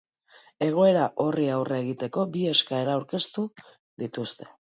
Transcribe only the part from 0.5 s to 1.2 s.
Egoera